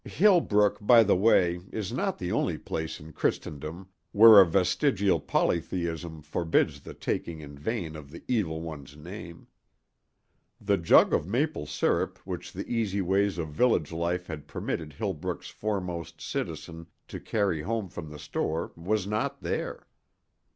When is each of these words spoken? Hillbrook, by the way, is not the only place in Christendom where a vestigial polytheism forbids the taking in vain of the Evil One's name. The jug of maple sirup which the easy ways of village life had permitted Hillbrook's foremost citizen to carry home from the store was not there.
Hillbrook, 0.03 0.77
by 0.81 1.03
the 1.03 1.15
way, 1.15 1.59
is 1.71 1.93
not 1.93 2.17
the 2.17 2.31
only 2.31 2.57
place 2.57 2.99
in 2.99 3.13
Christendom 3.13 3.87
where 4.13 4.41
a 4.41 4.45
vestigial 4.47 5.19
polytheism 5.19 6.23
forbids 6.23 6.81
the 6.81 6.95
taking 6.95 7.39
in 7.39 7.55
vain 7.55 7.95
of 7.95 8.09
the 8.09 8.23
Evil 8.27 8.61
One's 8.61 8.97
name. 8.97 9.45
The 10.59 10.77
jug 10.79 11.13
of 11.13 11.27
maple 11.27 11.67
sirup 11.67 12.17
which 12.25 12.51
the 12.51 12.67
easy 12.67 13.01
ways 13.03 13.37
of 13.37 13.49
village 13.49 13.91
life 13.91 14.25
had 14.25 14.47
permitted 14.47 14.93
Hillbrook's 14.93 15.49
foremost 15.51 16.19
citizen 16.19 16.87
to 17.07 17.19
carry 17.19 17.61
home 17.61 17.87
from 17.87 18.09
the 18.09 18.17
store 18.17 18.71
was 18.75 19.05
not 19.05 19.41
there. 19.41 19.85